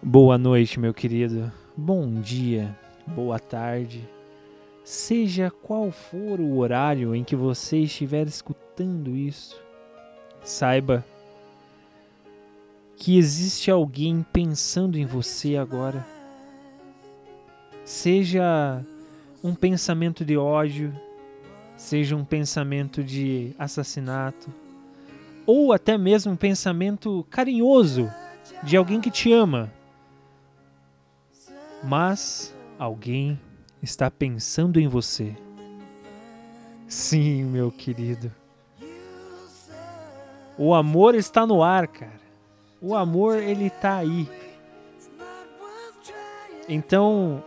Boa 0.00 0.38
noite, 0.38 0.78
meu 0.78 0.94
querido. 0.94 1.50
Bom 1.76 2.20
dia, 2.20 2.78
boa 3.04 3.36
tarde. 3.40 4.08
Seja 4.84 5.50
qual 5.50 5.90
for 5.90 6.38
o 6.38 6.58
horário 6.58 7.16
em 7.16 7.24
que 7.24 7.34
você 7.34 7.78
estiver 7.78 8.24
escutando 8.28 9.16
isso, 9.16 9.60
saiba 10.40 11.04
que 12.96 13.18
existe 13.18 13.72
alguém 13.72 14.24
pensando 14.32 14.96
em 14.96 15.04
você 15.04 15.56
agora. 15.56 16.06
Seja 17.84 18.80
um 19.42 19.52
pensamento 19.52 20.24
de 20.24 20.36
ódio, 20.36 20.94
seja 21.76 22.14
um 22.14 22.24
pensamento 22.24 23.02
de 23.02 23.52
assassinato, 23.58 24.48
ou 25.44 25.72
até 25.72 25.98
mesmo 25.98 26.32
um 26.32 26.36
pensamento 26.36 27.26
carinhoso 27.28 28.08
de 28.62 28.76
alguém 28.76 29.00
que 29.00 29.10
te 29.10 29.32
ama 29.32 29.76
mas 31.82 32.54
alguém 32.78 33.38
está 33.82 34.10
pensando 34.10 34.80
em 34.80 34.88
você. 34.88 35.36
Sim, 36.86 37.44
meu 37.44 37.70
querido. 37.70 38.32
O 40.56 40.74
amor 40.74 41.14
está 41.14 41.46
no 41.46 41.62
ar, 41.62 41.86
cara. 41.86 42.20
O 42.80 42.96
amor 42.96 43.36
ele 43.36 43.66
está 43.66 43.96
aí. 43.96 44.28
Então, 46.68 47.42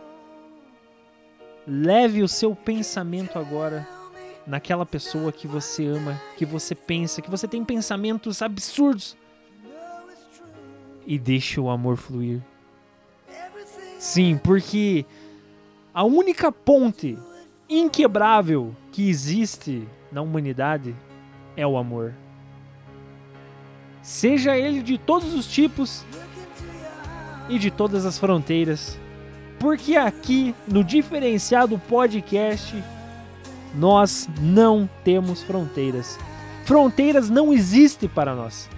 leve 1.66 2.22
o 2.22 2.28
seu 2.28 2.54
pensamento 2.54 3.38
agora 3.38 3.86
naquela 4.46 4.84
pessoa 4.84 5.30
que 5.30 5.46
você 5.46 5.86
ama, 5.86 6.20
que 6.36 6.44
você 6.44 6.74
pensa, 6.74 7.22
que 7.22 7.30
você 7.30 7.46
tem 7.46 7.64
pensamentos 7.64 8.42
absurdos. 8.42 9.16
E 11.06 11.18
deixe 11.18 11.60
o 11.60 11.68
amor 11.68 11.96
fluir. 11.96 12.42
Sim, 14.02 14.36
porque 14.36 15.06
a 15.94 16.02
única 16.02 16.50
ponte 16.50 17.16
inquebrável 17.68 18.74
que 18.90 19.08
existe 19.08 19.86
na 20.10 20.20
humanidade 20.20 20.92
é 21.56 21.64
o 21.64 21.76
amor. 21.76 22.12
Seja 24.02 24.58
ele 24.58 24.82
de 24.82 24.98
todos 24.98 25.32
os 25.32 25.46
tipos 25.46 26.04
e 27.48 27.60
de 27.60 27.70
todas 27.70 28.04
as 28.04 28.18
fronteiras. 28.18 28.98
Porque 29.60 29.94
aqui 29.94 30.52
no 30.66 30.82
diferenciado 30.82 31.78
podcast 31.78 32.82
nós 33.72 34.28
não 34.40 34.90
temos 35.04 35.44
fronteiras. 35.44 36.18
Fronteiras 36.64 37.30
não 37.30 37.52
existem 37.52 38.08
para 38.08 38.34
nós. 38.34 38.68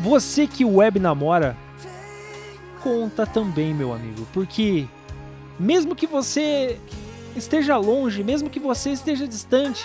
Você 0.00 0.46
que 0.46 0.64
web 0.64 0.98
namora, 0.98 1.54
conta 2.86 3.26
também, 3.26 3.74
meu 3.74 3.92
amigo, 3.92 4.28
porque 4.32 4.86
mesmo 5.58 5.96
que 5.96 6.06
você 6.06 6.78
esteja 7.34 7.76
longe, 7.76 8.22
mesmo 8.22 8.48
que 8.48 8.60
você 8.60 8.90
esteja 8.90 9.26
distante, 9.26 9.84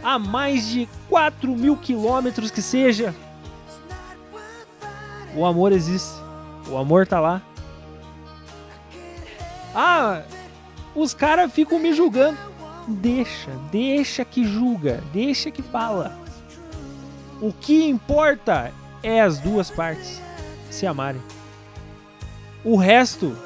a 0.00 0.16
mais 0.16 0.68
de 0.68 0.88
4 1.08 1.56
mil 1.56 1.76
quilômetros 1.76 2.52
que 2.52 2.62
seja, 2.62 3.12
o 5.34 5.44
amor 5.44 5.72
existe, 5.72 6.16
o 6.68 6.76
amor 6.76 7.04
tá 7.04 7.18
lá. 7.18 7.42
Ah, 9.74 10.22
os 10.94 11.12
caras 11.12 11.52
ficam 11.52 11.80
me 11.80 11.92
julgando. 11.92 12.38
Deixa, 12.86 13.50
deixa 13.72 14.24
que 14.24 14.44
julga, 14.44 15.02
deixa 15.12 15.50
que 15.50 15.62
fala. 15.62 16.16
O 17.40 17.52
que 17.52 17.88
importa 17.88 18.72
é 19.02 19.20
as 19.20 19.40
duas 19.40 19.68
partes 19.68 20.29
se 20.70 20.86
amarem. 20.86 21.20
O 22.64 22.76
resto 22.76 23.36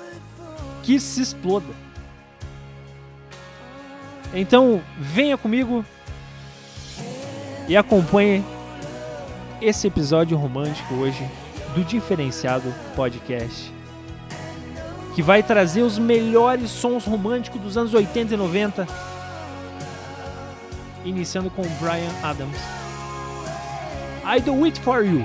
que 0.82 1.00
se 1.00 1.22
exploda. 1.22 1.66
Então, 4.32 4.82
venha 4.98 5.38
comigo 5.38 5.84
e 7.68 7.76
acompanhe 7.76 8.44
esse 9.60 9.86
episódio 9.86 10.36
romântico 10.36 10.94
hoje 10.94 11.26
do 11.74 11.82
Diferenciado 11.84 12.74
Podcast, 12.94 13.72
que 15.14 15.22
vai 15.22 15.42
trazer 15.42 15.82
os 15.82 15.98
melhores 15.98 16.70
sons 16.70 17.04
românticos 17.04 17.60
dos 17.60 17.76
anos 17.76 17.94
80 17.94 18.34
e 18.34 18.36
90, 18.36 18.86
iniciando 21.04 21.48
com 21.50 21.62
Brian 21.80 22.12
Adams. 22.22 22.58
I 24.26 24.40
do 24.40 24.64
it 24.64 24.80
for 24.80 25.04
you 25.04 25.24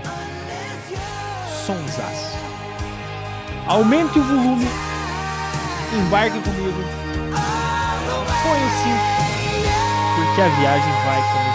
Aumente 3.67 4.17
o 4.17 4.23
volume, 4.23 4.67
embarque 5.93 6.39
comigo, 6.39 6.83
põe 8.41 8.59
o 8.59 8.69
cinto, 8.81 9.07
porque 10.15 10.41
a 10.41 10.47
viagem 10.59 10.93
vai 11.05 11.21
começar. 11.31 11.48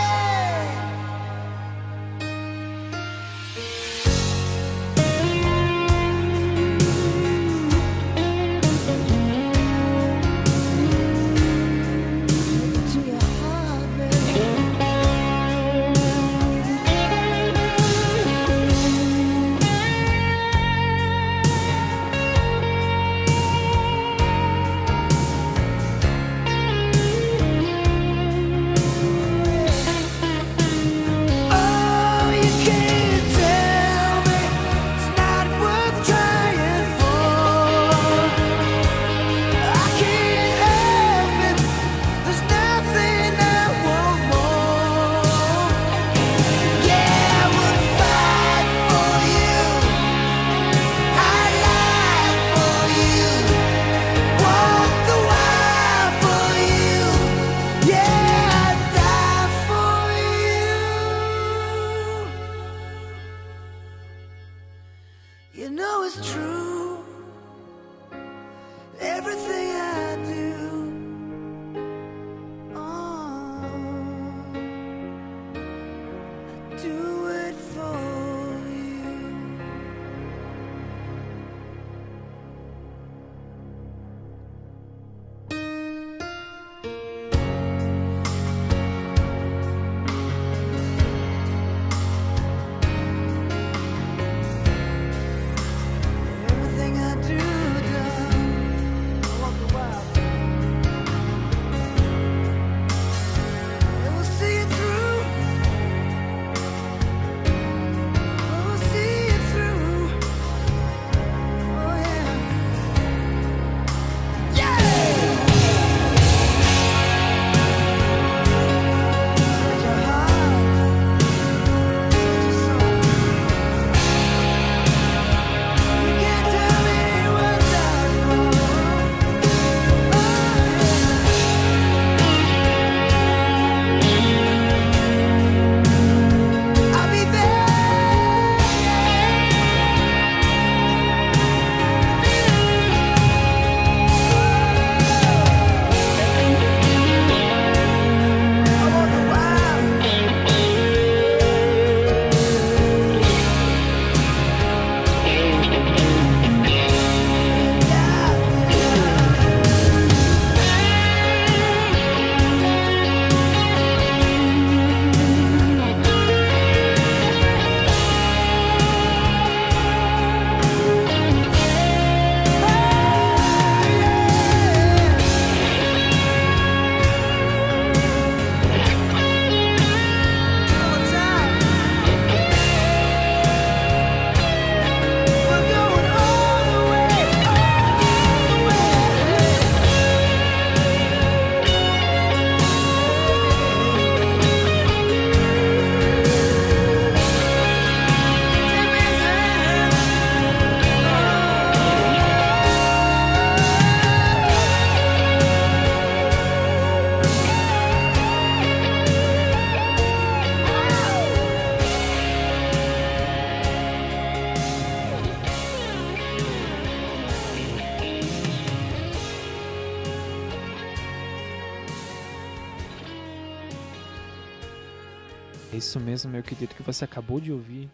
Isso 225.76 225.98
mesmo, 225.98 226.30
meu 226.30 226.42
querido, 226.42 226.72
que 226.72 226.84
você 226.84 227.04
acabou 227.04 227.40
de 227.40 227.50
ouvir 227.50 227.90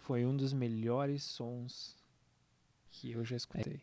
foi 0.00 0.26
um 0.26 0.36
dos 0.36 0.52
melhores 0.52 1.22
sons 1.22 1.96
que 2.90 3.12
eu 3.12 3.24
já 3.24 3.36
escutei. 3.36 3.80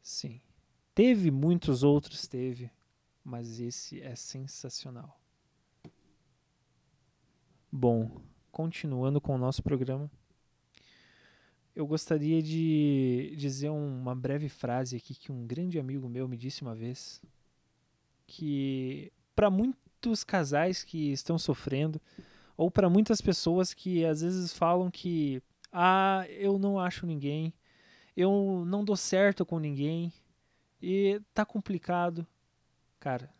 Sim. 0.00 0.40
Teve 0.94 1.30
muitos 1.30 1.82
outros, 1.82 2.26
teve, 2.26 2.70
mas 3.22 3.60
esse 3.60 4.00
é 4.00 4.16
sensacional. 4.16 5.20
Bom, 7.70 8.22
continuando 8.50 9.20
com 9.20 9.34
o 9.34 9.38
nosso 9.38 9.62
programa, 9.62 10.10
eu 11.76 11.86
gostaria 11.86 12.42
de 12.42 13.34
dizer 13.36 13.68
uma 13.68 14.14
breve 14.14 14.48
frase 14.48 14.96
aqui 14.96 15.14
que 15.14 15.30
um 15.30 15.46
grande 15.46 15.78
amigo 15.78 16.08
meu 16.08 16.26
me 16.26 16.38
disse 16.38 16.62
uma 16.62 16.74
vez, 16.74 17.22
que 18.26 19.12
para 19.36 19.50
muitos 20.00 20.24
casais 20.24 20.82
que 20.82 21.12
estão 21.12 21.38
sofrendo, 21.38 22.00
ou 22.56 22.70
para 22.70 22.88
muitas 22.88 23.20
pessoas 23.20 23.74
que 23.74 24.02
às 24.02 24.22
vezes 24.22 24.54
falam 24.54 24.90
que 24.90 25.42
ah, 25.70 26.24
eu 26.30 26.58
não 26.58 26.80
acho 26.80 27.06
ninguém, 27.06 27.52
eu 28.16 28.64
não 28.66 28.82
dou 28.82 28.96
certo 28.96 29.44
com 29.44 29.58
ninguém 29.58 30.10
e 30.80 31.20
tá 31.34 31.44
complicado. 31.44 32.26
Cara, 32.98 33.30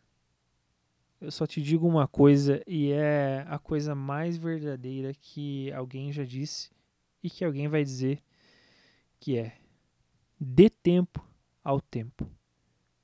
eu 1.19 1.31
só 1.31 1.47
te 1.47 1.63
digo 1.63 1.89
uma 1.89 2.07
coisa 2.07 2.63
e 2.67 2.93
é 2.93 3.47
a 3.49 3.59
coisa 3.59 3.95
mais 3.95 4.37
verdadeira 4.37 5.15
que 5.15 5.73
alguém 5.73 6.13
já 6.13 6.25
disse 6.25 6.71
e 7.23 7.31
que 7.31 7.43
alguém 7.43 7.69
vai 7.69 7.83
dizer 7.83 8.23
que 9.19 9.39
é 9.39 9.57
dê 10.39 10.69
tempo 10.69 11.27
ao 11.65 11.81
tempo. 11.81 12.31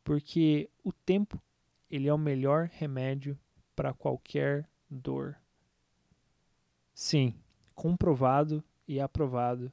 Porque 0.04 0.68
o 0.84 0.92
tempo, 0.92 1.40
ele 1.90 2.06
é 2.06 2.12
o 2.12 2.18
melhor 2.18 2.68
remédio 2.70 3.38
para 3.76 3.92
qualquer 3.92 4.66
dor. 4.90 5.36
Sim, 6.94 7.34
comprovado 7.74 8.64
e 8.88 8.98
aprovado 8.98 9.70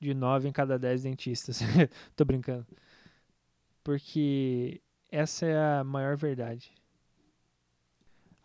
de 0.00 0.14
9 0.14 0.48
em 0.48 0.52
cada 0.52 0.78
10 0.78 1.02
dentistas. 1.02 1.60
Tô 2.14 2.24
brincando. 2.24 2.66
Porque 3.82 4.80
essa 5.10 5.44
é 5.44 5.80
a 5.80 5.84
maior 5.84 6.16
verdade. 6.16 6.72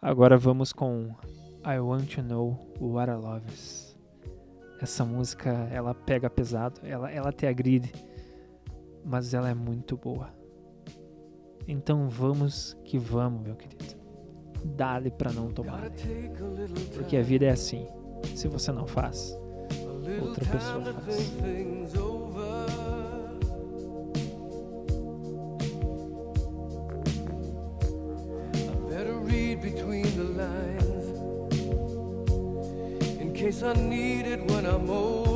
Agora 0.01 0.37
vamos 0.37 0.73
com 0.73 1.15
I 1.63 1.79
Want 1.79 2.15
to 2.15 2.23
Know 2.23 2.73
What 2.79 3.11
I 3.11 3.15
Love 3.15 3.53
Is. 3.53 3.97
Essa 4.81 5.05
música, 5.05 5.51
ela 5.71 5.95
pega 5.95 6.29
pesado, 6.29 6.81
ela, 6.83 7.09
ela 7.09 7.31
te 7.31 7.47
agride, 7.47 7.91
mas 9.03 9.33
ela 9.33 9.49
é 9.49 9.53
muito 9.53 9.95
boa. 9.95 10.33
Então 11.67 12.09
vamos 12.09 12.77
que 12.83 12.97
vamos, 12.97 13.41
meu 13.41 13.55
querido. 13.55 14.04
Dá-lhe 14.65 15.11
pra 15.11 15.31
não 15.31 15.51
tomar. 15.51 15.91
Porque 16.93 17.15
a 17.15 17.21
vida 17.21 17.45
é 17.45 17.51
assim. 17.51 17.87
Se 18.35 18.47
você 18.47 18.71
não 18.71 18.87
faz, 18.87 19.37
outra 20.21 20.45
pessoa 20.45 20.93
faz. 20.93 21.35
case 33.45 33.61
I 33.63 33.73
need 33.73 34.25
it 34.25 34.41
when 34.49 34.65
I'm 34.65 34.89
older. 34.89 35.34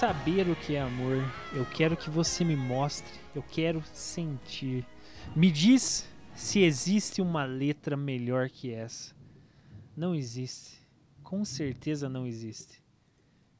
Saber 0.00 0.48
o 0.48 0.56
que 0.56 0.76
é 0.76 0.80
amor. 0.80 1.18
Eu 1.52 1.66
quero 1.66 1.94
que 1.94 2.08
você 2.08 2.42
me 2.42 2.56
mostre. 2.56 3.20
Eu 3.34 3.42
quero 3.42 3.84
sentir. 3.92 4.86
Me 5.36 5.52
diz 5.52 6.08
se 6.34 6.60
existe 6.60 7.20
uma 7.20 7.44
letra 7.44 7.98
melhor 7.98 8.48
que 8.48 8.72
essa. 8.72 9.14
Não 9.94 10.14
existe. 10.14 10.80
Com 11.22 11.44
certeza 11.44 12.08
não 12.08 12.26
existe. 12.26 12.82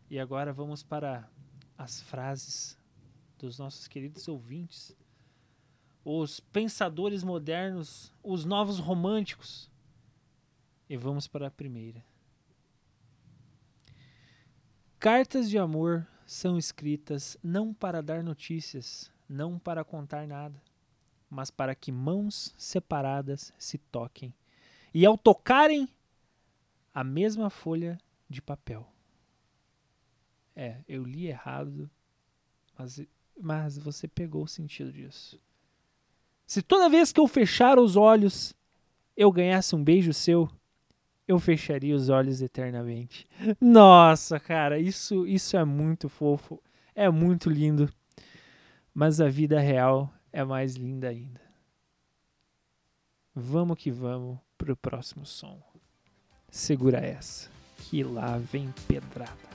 E 0.09 0.18
agora 0.18 0.50
vamos 0.50 0.82
para 0.82 1.28
as 1.76 2.00
frases 2.00 2.78
dos 3.38 3.59
nossos 3.59 3.87
queridos 3.87 4.26
ouvintes. 4.26 4.97
Os 6.02 6.40
pensadores 6.40 7.23
modernos, 7.23 8.11
os 8.23 8.47
novos 8.47 8.78
românticos. 8.78 9.70
E 10.88 10.97
vamos 10.97 11.28
para 11.28 11.49
a 11.49 11.50
primeira. 11.50 12.02
Cartas 14.99 15.50
de 15.50 15.59
amor 15.59 16.09
são 16.30 16.56
escritas 16.56 17.37
não 17.42 17.75
para 17.75 18.00
dar 18.00 18.22
notícias, 18.22 19.10
não 19.28 19.58
para 19.58 19.82
contar 19.82 20.28
nada, 20.28 20.62
mas 21.28 21.50
para 21.50 21.75
que 21.75 21.90
mãos 21.90 22.54
separadas 22.56 23.52
se 23.58 23.78
toquem 23.78 24.32
e, 24.94 25.04
ao 25.04 25.18
tocarem, 25.18 25.88
a 26.94 27.02
mesma 27.02 27.50
folha 27.50 27.99
de 28.28 28.40
papel. 28.40 28.88
É, 30.54 30.84
eu 30.87 31.02
li 31.02 31.26
errado, 31.26 31.90
mas, 32.78 33.02
mas 33.37 33.76
você 33.76 34.06
pegou 34.06 34.44
o 34.44 34.49
sentido 34.49 34.92
disso. 34.92 35.37
Se 36.46 36.62
toda 36.62 36.88
vez 36.88 37.10
que 37.10 37.18
eu 37.18 37.26
fechar 37.26 37.76
os 37.76 37.96
olhos 37.96 38.54
eu 39.16 39.32
ganhasse 39.32 39.75
um 39.75 39.82
beijo 39.82 40.12
seu, 40.12 40.49
eu 41.30 41.38
fecharia 41.38 41.94
os 41.94 42.08
olhos 42.08 42.42
eternamente. 42.42 43.25
Nossa, 43.60 44.40
cara, 44.40 44.80
isso, 44.80 45.25
isso 45.26 45.56
é 45.56 45.64
muito 45.64 46.08
fofo, 46.08 46.60
é 46.92 47.08
muito 47.08 47.49
lindo. 47.49 47.88
Mas 48.92 49.20
a 49.20 49.28
vida 49.28 49.60
real 49.60 50.12
é 50.32 50.42
mais 50.42 50.75
linda 50.75 51.08
ainda. 51.08 51.40
Vamos 53.32 53.78
que 53.78 53.92
vamos 53.92 54.38
pro 54.58 54.76
próximo 54.76 55.25
som. 55.25 55.62
Segura 56.50 56.99
essa, 56.99 57.49
que 57.78 58.02
lá 58.02 58.37
vem 58.37 58.75
pedrada. 58.88 59.50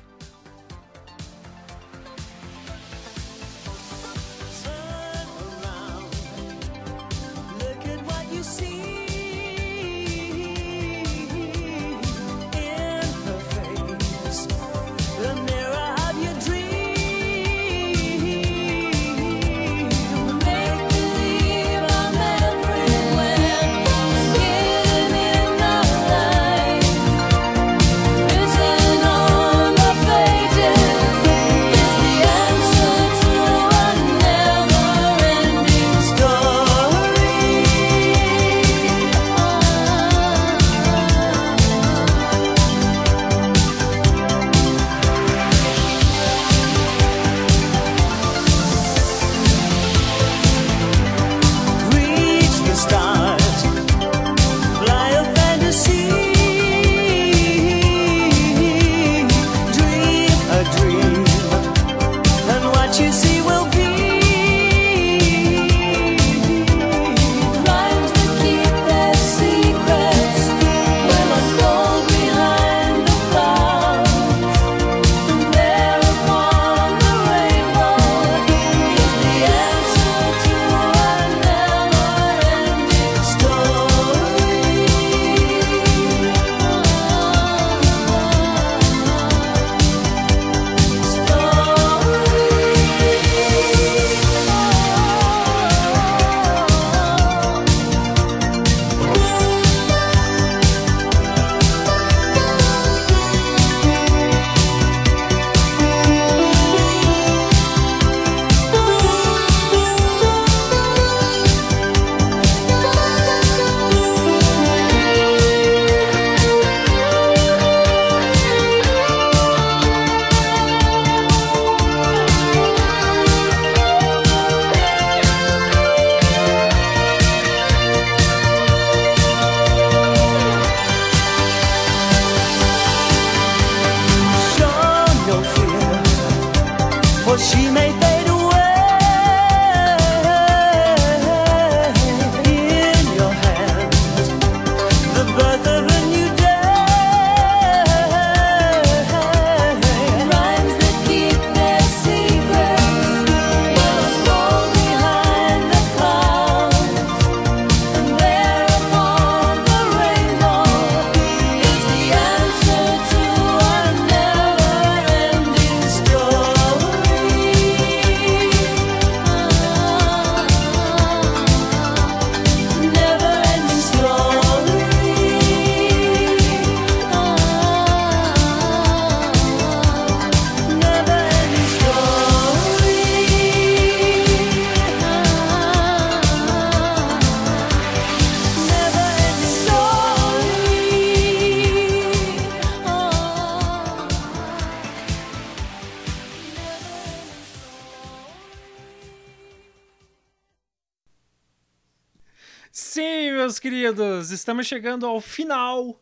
Queridos, 203.66 204.30
estamos 204.30 204.68
chegando 204.68 205.08
ao 205.08 205.20
final 205.20 206.00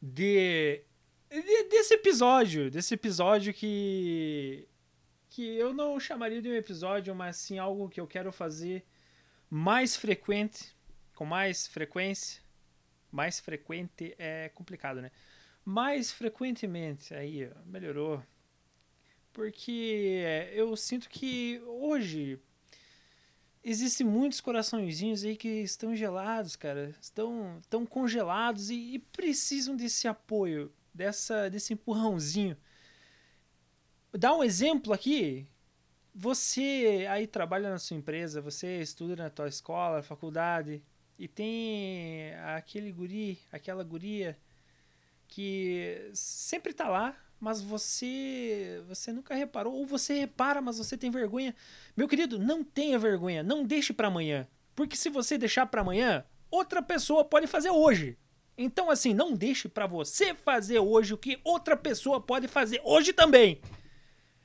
de, 0.00 0.82
de, 1.28 1.64
desse 1.64 1.92
episódio, 1.92 2.70
desse 2.70 2.94
episódio 2.94 3.52
que 3.52 4.66
que 5.28 5.42
eu 5.58 5.74
não 5.74 6.00
chamaria 6.00 6.40
de 6.40 6.48
um 6.48 6.54
episódio, 6.54 7.14
mas 7.14 7.36
sim 7.36 7.58
algo 7.58 7.90
que 7.90 8.00
eu 8.00 8.06
quero 8.06 8.32
fazer 8.32 8.82
mais 9.50 9.94
frequente, 9.94 10.74
com 11.14 11.26
mais 11.26 11.66
frequência. 11.66 12.42
Mais 13.12 13.40
frequente 13.40 14.14
é 14.18 14.48
complicado, 14.48 15.02
né? 15.02 15.10
Mais 15.66 16.10
frequentemente, 16.10 17.12
aí 17.12 17.50
melhorou. 17.66 18.22
porque 19.34 20.22
eu 20.54 20.74
sinto 20.74 21.10
que 21.10 21.60
hoje 21.66 22.40
existem 23.68 24.06
muitos 24.06 24.40
coraçõezinhos 24.40 25.24
aí 25.24 25.36
que 25.36 25.48
estão 25.48 25.94
gelados, 25.94 26.54
cara, 26.54 26.94
estão, 27.00 27.58
estão 27.60 27.84
congelados 27.84 28.70
e, 28.70 28.94
e 28.94 28.98
precisam 29.00 29.74
desse 29.74 30.06
apoio, 30.06 30.72
dessa, 30.94 31.50
desse 31.50 31.72
empurrãozinho. 31.72 32.56
Dá 34.12 34.32
um 34.32 34.44
exemplo 34.44 34.92
aqui. 34.92 35.48
Você 36.14 37.06
aí 37.10 37.26
trabalha 37.26 37.68
na 37.68 37.78
sua 37.78 37.96
empresa, 37.96 38.40
você 38.40 38.80
estuda 38.80 39.16
na 39.16 39.28
tua 39.28 39.48
escola, 39.48 40.00
faculdade, 40.00 40.80
e 41.18 41.26
tem 41.26 42.32
aquele 42.56 42.92
guri, 42.92 43.40
aquela 43.50 43.82
guria 43.82 44.38
que 45.26 46.08
sempre 46.14 46.72
tá 46.72 46.88
lá, 46.88 47.16
mas 47.40 47.60
você 47.60 48.82
você 48.88 49.12
nunca 49.12 49.34
reparou 49.34 49.74
ou 49.74 49.86
você 49.86 50.14
repara, 50.14 50.60
mas 50.60 50.78
você 50.78 50.96
tem 50.96 51.10
vergonha. 51.10 51.54
Meu 51.96 52.08
querido, 52.08 52.38
não 52.38 52.64
tenha 52.64 52.98
vergonha, 52.98 53.42
não 53.42 53.64
deixe 53.64 53.92
para 53.92 54.08
amanhã, 54.08 54.46
porque 54.74 54.96
se 54.96 55.08
você 55.08 55.36
deixar 55.36 55.66
para 55.66 55.80
amanhã, 55.80 56.24
outra 56.50 56.82
pessoa 56.82 57.24
pode 57.24 57.46
fazer 57.46 57.70
hoje. 57.70 58.16
Então 58.56 58.90
assim, 58.90 59.12
não 59.12 59.34
deixe 59.34 59.68
para 59.68 59.86
você 59.86 60.34
fazer 60.34 60.78
hoje 60.78 61.14
o 61.14 61.18
que 61.18 61.38
outra 61.44 61.76
pessoa 61.76 62.20
pode 62.20 62.48
fazer 62.48 62.80
hoje 62.84 63.12
também. 63.12 63.60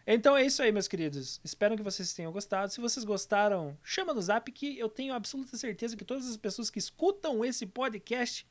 Então 0.05 0.35
é 0.35 0.43
isso 0.43 0.61
aí, 0.61 0.71
meus 0.71 0.87
queridos. 0.87 1.39
Espero 1.43 1.77
que 1.77 1.83
vocês 1.83 2.13
tenham 2.13 2.31
gostado. 2.31 2.71
Se 2.71 2.81
vocês 2.81 3.05
gostaram, 3.05 3.77
chama 3.83 4.13
no 4.13 4.21
Zap 4.21 4.51
que 4.51 4.77
eu 4.77 4.89
tenho 4.89 5.13
absoluta 5.13 5.55
certeza 5.55 5.95
que 5.95 6.03
todas 6.03 6.27
as 6.27 6.37
pessoas 6.37 6.69
que 6.69 6.79
escutam 6.79 7.45
esse 7.45 7.65
podcast 7.65 8.45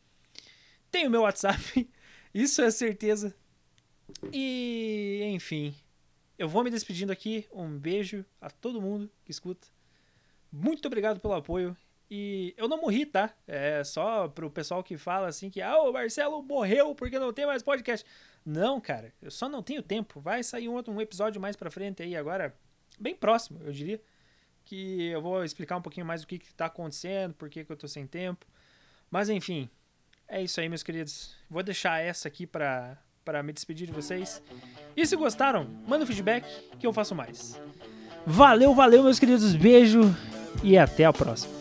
têm 0.91 1.07
o 1.07 1.11
meu 1.11 1.23
WhatsApp. 1.23 1.89
Isso 2.33 2.63
é 2.63 2.71
certeza. 2.71 3.35
E, 4.33 5.21
enfim, 5.33 5.75
eu 6.39 6.49
vou 6.49 6.65
me 6.65 6.71
despedindo 6.71 7.13
aqui. 7.13 7.47
Um 7.53 7.79
beijo 7.79 8.25
a 8.41 8.51
todo 8.51 8.81
mundo 8.81 9.11
que 9.25 9.31
escuta. 9.31 9.69
Muito 10.53 10.87
obrigado 10.87 11.21
pelo 11.21 11.35
apoio. 11.35 11.77
E 12.11 12.53
eu 12.57 12.67
não 12.67 12.81
morri, 12.81 13.07
tá? 13.07 13.33
É 13.47 13.85
só 13.85 14.27
pro 14.27 14.51
pessoal 14.51 14.83
que 14.83 14.97
fala 14.97 15.29
assim 15.29 15.49
que 15.49 15.63
ah, 15.63 15.81
o 15.81 15.93
Marcelo 15.93 16.43
morreu 16.43 16.93
porque 16.93 17.19
não 17.19 17.33
tem 17.33 17.47
mais 17.47 17.63
podcast. 17.63 18.05
Não, 18.45 18.81
cara, 18.81 19.13
eu 19.23 19.31
só 19.31 19.49
não 19.49 19.63
tenho 19.63 19.83
tempo. 19.83 20.21
Vai 20.21 20.43
sair 20.43 20.69
um 20.69 20.75
outro 20.75 20.93
um 20.93 21.01
episódio 21.01 21.41
mais 21.41 21.55
pra 21.55 21.71
frente 21.71 22.03
aí 22.03 22.17
agora, 22.17 22.57
bem 22.99 23.15
próximo, 23.15 23.61
eu 23.63 23.73
diria. 23.73 24.03
Que 24.65 25.09
eu 25.09 25.23
vou 25.23 25.45
explicar 25.45 25.77
um 25.77 25.83
pouquinho 25.83 26.07
mais 26.07 26.23
o 26.23 26.27
que, 26.27 26.39
que 26.39 26.53
tá 26.53 26.67
acontecendo, 26.67 27.35
por 27.35 27.49
que, 27.49 27.65
que 27.65 27.71
eu 27.71 27.77
tô 27.77 27.87
sem 27.87 28.07
tempo. 28.07 28.45
Mas 29.09 29.29
enfim, 29.29 29.71
é 30.27 30.43
isso 30.43 30.61
aí, 30.61 30.69
meus 30.69 30.83
queridos. 30.83 31.37
Vou 31.49 31.63
deixar 31.63 32.01
essa 32.01 32.27
aqui 32.27 32.47
pra, 32.47 32.99
para 33.25 33.43
me 33.43 33.53
despedir 33.53 33.87
de 33.87 33.93
vocês. 33.93 34.43
E 34.97 35.07
se 35.07 35.17
gostaram, 35.17 35.69
manda 35.87 36.05
um 36.05 36.07
feedback 36.07 36.45
que 36.79 36.87
eu 36.87 36.93
faço 36.93 37.15
mais. 37.15 37.61
Valeu, 38.27 38.75
valeu, 38.75 39.03
meus 39.03 39.19
queridos. 39.19 39.55
Beijo 39.55 40.15
e 40.63 40.77
até 40.77 41.05
a 41.05 41.13
próxima. 41.13 41.60